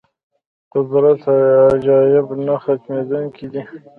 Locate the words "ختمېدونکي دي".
2.63-3.61